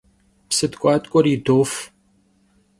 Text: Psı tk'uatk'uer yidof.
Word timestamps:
Psı 0.49 0.65
tk'uatk'uer 0.71 1.25
yidof. 1.29 1.71